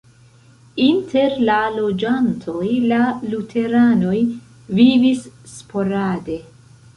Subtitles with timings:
[0.83, 3.01] Inter la loĝantoj la
[3.35, 4.17] luteranoj
[4.81, 6.41] vivis sporade.